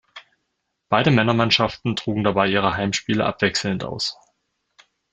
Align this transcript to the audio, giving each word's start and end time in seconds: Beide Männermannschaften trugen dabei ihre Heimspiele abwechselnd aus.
Beide 0.89 1.11
Männermannschaften 1.11 1.95
trugen 1.95 2.23
dabei 2.23 2.47
ihre 2.47 2.73
Heimspiele 2.75 3.23
abwechselnd 3.23 3.83
aus. 3.83 4.17